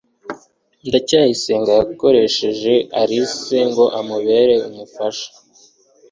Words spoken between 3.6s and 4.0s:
ngo